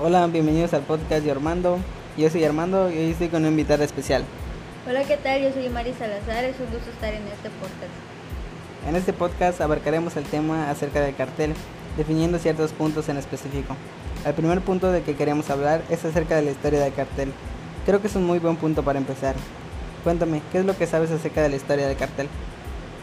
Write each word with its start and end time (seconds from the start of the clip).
Hola, 0.00 0.26
bienvenidos 0.26 0.74
al 0.74 0.82
podcast 0.82 1.24
de 1.24 1.30
Armando. 1.30 1.78
Yo 2.16 2.28
soy 2.28 2.42
Armando 2.42 2.90
y 2.90 2.98
hoy 2.98 3.10
estoy 3.12 3.28
con 3.28 3.42
un 3.42 3.50
invitado 3.50 3.84
especial. 3.84 4.24
Hola, 4.88 5.04
¿qué 5.04 5.16
tal? 5.16 5.40
Yo 5.40 5.52
soy 5.52 5.68
Mari 5.68 5.92
Salazar, 5.92 6.44
es 6.44 6.58
un 6.58 6.66
gusto 6.66 6.90
estar 6.90 7.14
en 7.14 7.22
este 7.28 7.48
podcast. 7.60 8.88
En 8.88 8.96
este 8.96 9.12
podcast 9.12 9.60
abarcaremos 9.60 10.16
el 10.16 10.24
tema 10.24 10.68
acerca 10.68 11.00
del 11.00 11.14
cartel, 11.14 11.54
definiendo 11.96 12.40
ciertos 12.40 12.72
puntos 12.72 13.08
en 13.08 13.18
específico. 13.18 13.76
El 14.26 14.34
primer 14.34 14.62
punto 14.62 14.90
de 14.90 15.02
que 15.02 15.14
queremos 15.14 15.48
hablar 15.48 15.82
es 15.88 16.04
acerca 16.04 16.34
de 16.34 16.42
la 16.42 16.50
historia 16.50 16.80
del 16.80 16.92
cartel. 16.92 17.32
Creo 17.86 18.00
que 18.00 18.08
es 18.08 18.16
un 18.16 18.24
muy 18.24 18.40
buen 18.40 18.56
punto 18.56 18.82
para 18.82 18.98
empezar. 18.98 19.36
Cuéntame, 20.02 20.42
¿qué 20.50 20.58
es 20.58 20.64
lo 20.64 20.76
que 20.76 20.88
sabes 20.88 21.12
acerca 21.12 21.40
de 21.40 21.50
la 21.50 21.56
historia 21.56 21.86
del 21.86 21.96
cartel? 21.96 22.26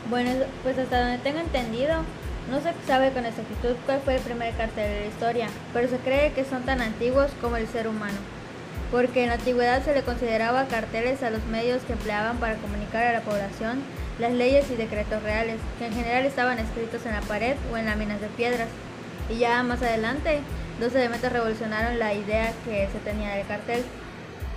Bueno, 0.10 0.32
pues 0.62 0.78
hasta 0.78 1.00
donde 1.00 1.20
tengo 1.20 1.40
entendido, 1.40 2.04
no 2.50 2.60
se 2.62 2.74
sabe 2.88 3.12
con 3.12 3.26
exactitud 3.26 3.76
cuál 3.86 4.02
fue 4.02 4.16
el 4.16 4.22
primer 4.22 4.54
cartel 4.56 4.90
de 4.90 5.00
la 5.02 5.08
historia, 5.08 5.48
pero 5.74 5.88
se 5.88 5.98
cree 5.98 6.34
que 6.34 6.46
son 6.46 6.64
tan 6.64 6.82
antiguos 6.82 7.32
como 7.40 7.58
el 7.58 7.68
ser 7.68 7.88
humano, 7.88 8.18
porque 8.92 9.24
en 9.24 9.30
la 9.30 9.36
antigüedad 9.36 9.84
se 9.84 9.94
le 9.94 10.02
consideraba 10.04 10.66
carteles 10.66 11.24
a 11.24 11.30
los 11.30 11.44
medios 11.46 11.84
que 11.84 11.94
empleaban 11.94 12.38
para 12.38 12.56
comunicar 12.56 13.06
a 13.06 13.14
la 13.14 13.22
población 13.22 13.82
las 14.20 14.34
leyes 14.34 14.70
y 14.70 14.76
decretos 14.76 15.24
reales, 15.24 15.58
que 15.80 15.88
en 15.88 15.94
general 15.94 16.26
estaban 16.26 16.60
escritos 16.60 17.06
en 17.06 17.14
la 17.14 17.22
pared 17.22 17.56
o 17.72 17.78
en 17.78 17.86
láminas 17.86 18.22
de 18.22 18.28
piedras. 18.28 18.68
Y 19.30 19.38
ya 19.40 19.64
más 19.64 19.82
adelante, 19.82 20.42
dos 20.80 20.94
elementos 20.94 21.32
revolucionaron 21.32 21.98
la 21.98 22.14
idea 22.14 22.54
que 22.66 22.88
se 22.92 23.00
tenía 23.00 23.36
del 23.36 23.48
cartel. 23.48 23.84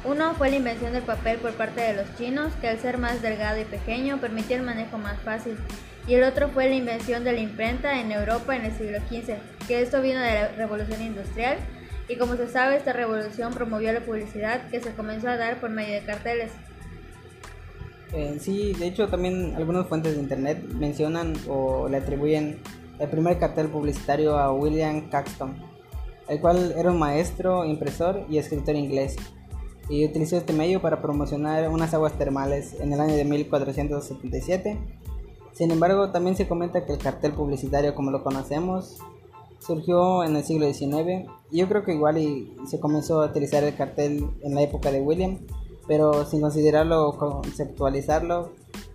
Uno 0.05 0.35
fue 0.35 0.51
la 0.51 0.57
invención 0.57 0.93
del 0.93 1.03
papel 1.03 1.39
por 1.39 1.55
parte 1.55 1.81
de 1.81 1.95
los 1.95 2.15
chinos, 2.17 2.53
que 2.61 2.69
al 2.69 2.79
ser 2.79 2.99
más 2.99 3.23
delgado 3.23 3.59
y 3.59 3.65
pequeño 3.65 4.21
permitía 4.21 4.59
el 4.59 4.63
manejo 4.63 4.99
más 4.99 5.19
fácil. 5.21 5.57
Y 6.07 6.15
el 6.15 6.25
otro 6.25 6.51
fue 6.51 6.69
la 6.69 6.75
invención 6.75 7.25
de 7.25 7.33
la 7.33 7.41
imprenta 7.41 7.99
en 7.99 8.13
Europa 8.13 8.55
en 8.55 8.67
el 8.67 8.73
siglo 8.77 8.99
XV, 8.99 9.37
que 9.67 9.81
esto 9.81 10.03
vino 10.03 10.21
de 10.21 10.35
la 10.35 10.49
revolución 10.49 11.01
industrial. 11.01 11.57
Y 12.07 12.17
como 12.17 12.37
se 12.37 12.49
sabe 12.49 12.77
esta 12.77 12.93
revolución 12.93 13.55
promovió 13.55 13.93
la 13.95 14.01
publicidad 14.01 14.69
que 14.69 14.81
se 14.81 14.93
comenzó 14.93 15.29
a 15.29 15.39
dar 15.39 15.59
por 15.59 15.71
medio 15.71 15.95
de 15.95 16.03
carteles. 16.03 16.51
Eh, 18.13 18.37
sí, 18.39 18.75
de 18.75 18.87
hecho 18.87 19.09
también 19.09 19.55
algunas 19.57 19.87
fuentes 19.89 20.15
de 20.15 20.21
internet 20.21 20.63
mencionan 20.75 21.33
o 21.49 21.89
le 21.89 21.97
atribuyen 21.97 22.61
el 22.99 23.09
primer 23.09 23.39
cartel 23.39 23.69
publicitario 23.69 24.39
a 24.39 24.53
William 24.53 25.09
Caxton, 25.09 25.57
el 26.29 26.41
cual 26.41 26.75
era 26.77 26.91
un 26.91 26.99
maestro, 26.99 27.65
impresor 27.65 28.25
y 28.29 28.37
escritor 28.37 28.77
inglés, 28.77 29.17
y 29.89 30.05
utilizó 30.05 30.37
este 30.37 30.53
medio 30.53 30.81
para 30.81 31.03
promocionar 31.03 31.69
unas 31.69 31.93
aguas 31.95 32.17
termales 32.19 32.79
en 32.81 32.93
el 32.93 33.01
año 33.01 33.15
de 33.15 33.25
1477 33.25 34.79
sin 35.55 35.71
embargo, 35.71 36.11
también 36.11 36.37
se 36.37 36.49
comenta 36.49 36.85
que 36.85 36.93
el 36.93 36.99
cartel 36.99 37.33
publicitario 37.33 37.95
como 37.95 38.11
lo 38.11 38.25
conocemos 38.25 38.99
surgió 39.61 40.25
en 40.25 40.35
el 40.35 40.43
siglo 40.43 40.67
XIX. 40.67 41.31
Yo 41.53 41.69
creo 41.69 41.85
que 41.85 41.95
igual 41.95 42.19
y 42.19 42.57
se 42.67 42.81
comenzó 42.81 43.23
a 43.23 43.27
utilizar 43.27 43.63
el 43.63 43.77
cartel 43.77 44.27
en 44.43 44.55
la 44.55 44.63
época 44.63 44.91
de 44.91 45.01
William, 45.01 45.39
pero 45.87 46.27
sin 46.27 46.41
considerarlo 46.41 47.09
o 47.09 47.17
conceptualizarlo 47.17 48.53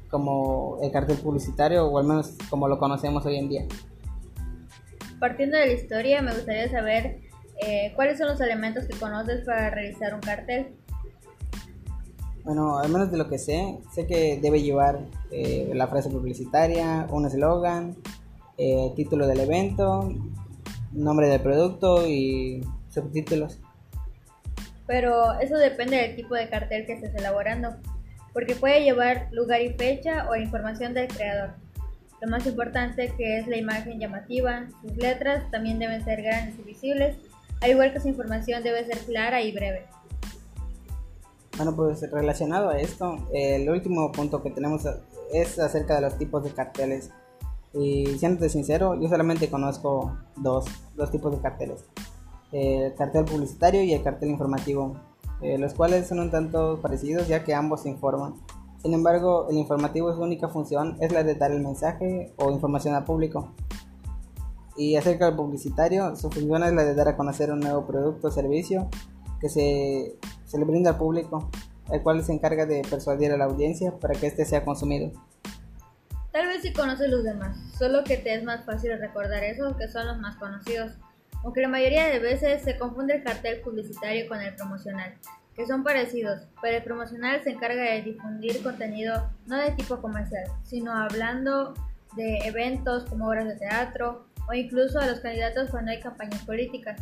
como 0.10 0.80
el 0.82 0.92
cartel 0.92 1.18
publicitario 1.18 1.88
o 1.88 1.98
al 1.98 2.06
menos 2.06 2.34
como 2.50 2.68
lo 2.68 2.78
conocemos 2.78 3.26
hoy 3.26 3.38
en 3.38 3.48
día. 3.48 3.66
Partiendo 5.18 5.58
de 5.58 5.68
la 5.68 5.74
historia, 5.74 6.22
me 6.22 6.34
gustaría 6.34 6.70
saber 6.70 7.22
eh, 7.62 7.92
cuáles 7.96 8.18
son 8.18 8.28
los 8.28 8.40
elementos 8.42 8.86
que 8.86 8.98
conoces 8.98 9.46
para 9.46 9.70
realizar 9.70 10.14
un 10.14 10.22
cartel. 10.22 10.76
Bueno, 12.44 12.80
al 12.80 12.90
menos 12.90 13.12
de 13.12 13.18
lo 13.18 13.30
que 13.30 13.38
sé, 13.38 13.78
sé 13.94 14.08
que 14.08 14.40
debe 14.42 14.62
llevar 14.62 15.00
eh, 15.30 15.72
la 15.76 15.88
frase 15.88 16.10
publicitaria, 16.10 17.06
un 17.12 17.26
eslogan, 17.26 17.96
eh, 18.58 18.92
título 18.96 19.28
del 19.28 19.42
evento, 19.42 20.14
nombre 20.94 21.28
del 21.28 21.42
producto 21.42 22.08
y 22.08 22.66
subtítulos. 22.90 23.60
Pero 24.88 25.40
eso 25.40 25.58
depende 25.58 25.98
del 25.98 26.16
tipo 26.16 26.34
de 26.34 26.50
cartel 26.50 26.86
que 26.86 26.94
estés 26.94 27.14
elaborando, 27.14 27.76
porque 28.34 28.56
puede 28.56 28.84
llevar 28.84 29.28
lugar 29.32 29.62
y 29.62 29.74
fecha 29.74 30.28
o 30.30 30.36
información 30.36 30.94
del 30.94 31.08
creador. 31.08 31.52
Lo 32.22 32.30
más 32.30 32.46
importante 32.48 33.14
que 33.16 33.38
es 33.38 33.48
la 33.48 33.58
imagen 33.58 34.00
llamativa, 34.00 34.68
sus 34.82 34.96
letras 34.98 35.50
también 35.52 35.78
deben 35.78 36.04
ser 36.04 36.22
grandes 36.22 36.58
y 36.60 36.64
visibles, 36.64 37.16
al 37.62 37.72
igual 37.72 37.94
que 37.94 38.00
su 38.00 38.08
información 38.08 38.64
debe 38.64 38.86
ser 38.86 39.00
clara 39.00 39.42
y 39.42 39.52
breve. 39.52 39.86
Bueno, 41.58 41.76
pues 41.76 42.10
relacionado 42.10 42.70
a 42.70 42.80
esto, 42.80 43.18
el 43.34 43.70
último 43.70 44.12
punto 44.12 44.42
que 44.42 44.50
tenemos 44.50 44.84
es 45.34 45.60
acerca 45.60 45.96
de 45.96 46.02
los 46.02 46.18
tipos 46.18 46.44
de 46.44 46.52
carteles. 46.52 47.12
Y 47.74 48.06
siéndote 48.18 48.50
sincero, 48.50 49.00
yo 49.00 49.10
solamente 49.10 49.50
conozco 49.50 50.18
dos, 50.38 50.66
dos 50.96 51.12
tipos 51.12 51.32
de 51.32 51.42
carteles. 51.42 51.84
El 52.52 52.96
cartel 52.96 53.26
publicitario 53.26 53.84
y 53.84 53.94
el 53.94 54.02
cartel 54.02 54.30
informativo, 54.30 54.96
eh, 55.42 55.58
los 55.58 55.74
cuales 55.74 56.08
son 56.08 56.20
un 56.20 56.32
tanto 56.32 56.80
parecidos 56.82 57.28
ya 57.28 57.44
que 57.44 57.54
ambos 57.54 57.86
informan. 57.86 58.36
Sin 58.82 58.94
embargo, 58.94 59.48
el 59.50 59.58
informativo 59.58 60.14
su 60.14 60.22
única 60.22 60.48
función 60.48 60.98
es 61.02 61.12
la 61.12 61.24
de 61.24 61.36
dar 61.36 61.52
el 61.52 61.62
mensaje 61.62 62.34
o 62.38 62.52
información 62.52 62.96
al 62.96 63.04
público. 63.04 63.52
Y 64.80 64.96
acerca 64.96 65.26
del 65.26 65.36
publicitario, 65.36 66.16
su 66.16 66.32
función 66.32 66.64
es 66.64 66.74
la 66.74 66.86
de 66.86 66.96
dar 66.96 67.10
a 67.10 67.18
conocer 67.18 67.52
un 67.52 67.60
nuevo 67.60 67.86
producto 67.86 68.30
o 68.30 68.32
servicio 68.32 68.90
que 69.40 69.50
se 69.50 70.18
se 70.50 70.58
le 70.58 70.66
brinda 70.66 70.92
al 70.92 70.98
público, 70.98 71.48
el 71.92 72.02
cual 72.02 72.24
se 72.24 72.34
encarga 72.34 72.66
de 72.66 72.82
persuadir 72.90 73.32
a 73.32 73.38
la 73.38 73.46
audiencia 73.46 73.92
para 74.00 74.16
que 74.16 74.26
éste 74.26 74.46
sea 74.46 74.66
consumido. 74.66 75.12
Tal 76.32 76.48
vez 76.48 76.64
si 76.64 76.74
conoces 76.74 77.08
los 77.08 77.24
demás, 77.24 77.56
solo 77.78 78.04
que 78.04 78.18
te 78.18 78.34
es 78.34 78.44
más 78.44 78.66
fácil 78.66 78.98
recordar 79.00 79.44
esos 79.44 79.76
que 79.78 79.88
son 79.88 80.08
los 80.08 80.18
más 80.18 80.38
conocidos, 80.38 80.94
aunque 81.44 81.62
la 81.62 81.68
mayoría 81.68 82.08
de 82.08 82.18
veces 82.18 82.64
se 82.64 82.80
confunde 82.80 83.18
el 83.18 83.24
cartel 83.24 83.62
publicitario 83.62 84.28
con 84.28 84.42
el 84.42 84.56
promocional, 84.56 85.14
que 85.56 85.68
son 85.68 85.84
parecidos, 85.84 86.48
pero 86.64 86.78
el 86.78 86.84
promocional 86.84 87.44
se 87.44 87.52
encarga 87.52 87.84
de 87.84 88.02
difundir 88.02 88.64
contenido 88.64 89.30
no 89.46 89.58
de 89.58 89.72
tipo 89.72 90.02
comercial, 90.02 90.46
sino 90.64 90.92
hablando 90.94 91.76
de 92.16 92.40
eventos 92.40 93.06
como 93.06 93.28
obras 93.28 93.46
de 93.46 93.56
teatro 93.56 94.26
o 94.50 94.54
incluso 94.54 95.00
a 95.00 95.06
los 95.06 95.20
candidatos 95.20 95.70
cuando 95.70 95.92
hay 95.92 96.00
campañas 96.00 96.44
políticas. 96.44 97.00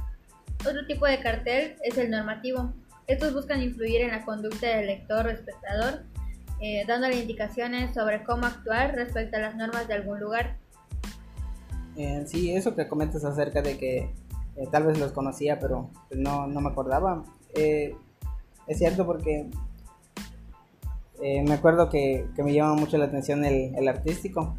Otro 0.67 0.85
tipo 0.85 1.05
de 1.05 1.19
cartel 1.19 1.75
es 1.83 1.97
el 1.97 2.11
normativo, 2.11 2.73
estos 3.07 3.33
buscan 3.33 3.61
influir 3.61 4.01
en 4.01 4.11
la 4.11 4.25
conducta 4.25 4.67
del 4.67 4.87
lector 4.87 5.27
o 5.27 5.29
espectador, 5.29 6.03
eh, 6.59 6.83
dándole 6.85 7.17
indicaciones 7.17 7.93
sobre 7.93 8.23
cómo 8.23 8.45
actuar 8.45 8.95
respecto 8.95 9.37
a 9.37 9.39
las 9.39 9.55
normas 9.55 9.87
de 9.87 9.93
algún 9.93 10.19
lugar. 10.19 10.57
Eh, 11.95 12.23
sí, 12.27 12.53
eso 12.53 12.75
que 12.75 12.87
comentas 12.87 13.23
acerca 13.23 13.61
de 13.61 13.77
que 13.77 13.97
eh, 14.57 14.67
tal 14.71 14.85
vez 14.85 14.99
los 14.99 15.13
conocía, 15.13 15.57
pero 15.57 15.89
pues, 16.09 16.19
no, 16.19 16.47
no, 16.47 16.59
me 16.59 16.69
acordaba. 16.69 17.23
es 17.55 18.77
cierto 18.77 19.05
porque 19.05 19.49
me 21.19 21.53
acuerdo 21.53 21.89
que, 21.89 22.27
que, 22.35 22.43
me 22.43 22.53
llama 22.53 22.75
mucho 22.75 22.97
la 22.97 23.05
atención 23.05 23.43
el 23.45 23.87
artístico, 23.87 24.55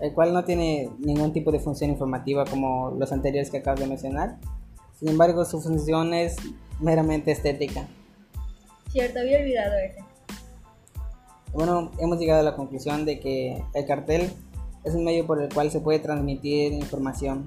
el 0.00 0.12
cual 0.12 0.32
no 0.32 0.44
tiene 0.44 0.90
ningún 0.98 1.32
tipo 1.32 1.52
de 1.52 1.60
función 1.60 1.90
informativa 1.90 2.44
como 2.44 2.90
los 2.98 3.12
anteriores 3.12 3.50
que 3.50 3.58
acabo 3.58 3.80
de 3.80 3.86
mencionar. 3.86 4.38
Sin 4.98 5.08
embargo, 5.08 5.44
su 5.44 5.60
función 5.60 6.14
es 6.14 6.36
meramente 6.80 7.32
estética. 7.32 7.88
Cierto, 8.90 9.20
había 9.20 9.40
olvidado 9.40 9.74
ese. 9.76 10.04
Bueno, 11.52 11.92
hemos 11.98 12.18
llegado 12.18 12.40
a 12.40 12.44
la 12.44 12.56
conclusión 12.56 13.04
de 13.04 13.20
que 13.20 13.62
el 13.74 13.86
cartel 13.86 14.30
es 14.84 14.94
un 14.94 15.04
medio 15.04 15.26
por 15.26 15.40
el 15.40 15.52
cual 15.52 15.70
se 15.70 15.80
puede 15.80 15.98
transmitir 15.98 16.72
información. 16.72 17.46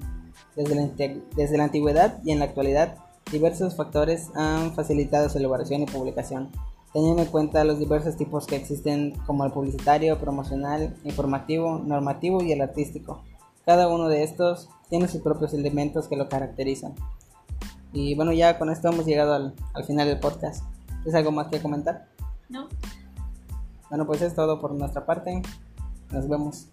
Desde 0.56 0.74
la, 0.74 0.88
desde 1.36 1.56
la 1.56 1.64
antigüedad 1.64 2.18
y 2.24 2.32
en 2.32 2.40
la 2.40 2.46
actualidad, 2.46 2.96
diversos 3.30 3.76
factores 3.76 4.28
han 4.34 4.74
facilitado 4.74 5.28
su 5.28 5.38
elaboración 5.38 5.82
y 5.82 5.86
publicación, 5.86 6.50
teniendo 6.92 7.22
en 7.22 7.28
cuenta 7.28 7.64
los 7.64 7.78
diversos 7.78 8.16
tipos 8.16 8.46
que 8.46 8.56
existen 8.56 9.12
como 9.26 9.44
el 9.44 9.52
publicitario, 9.52 10.18
promocional, 10.18 10.96
informativo, 11.04 11.78
normativo 11.78 12.42
y 12.42 12.52
el 12.52 12.60
artístico. 12.60 13.22
Cada 13.64 13.88
uno 13.88 14.08
de 14.08 14.22
estos 14.22 14.68
tiene 14.88 15.08
sus 15.08 15.20
propios 15.20 15.52
elementos 15.52 16.08
que 16.08 16.16
lo 16.16 16.28
caracterizan. 16.28 16.94
Y 17.92 18.14
bueno, 18.14 18.32
ya 18.32 18.58
con 18.58 18.70
esto 18.70 18.88
hemos 18.88 19.06
llegado 19.06 19.34
al, 19.34 19.54
al 19.74 19.84
final 19.84 20.08
del 20.08 20.20
podcast. 20.20 20.64
¿Es 21.04 21.14
algo 21.14 21.32
más 21.32 21.48
que 21.48 21.60
comentar? 21.60 22.08
No. 22.48 22.68
Bueno, 23.88 24.06
pues 24.06 24.22
es 24.22 24.34
todo 24.34 24.60
por 24.60 24.74
nuestra 24.74 25.06
parte. 25.06 25.42
Nos 26.10 26.28
vemos. 26.28 26.68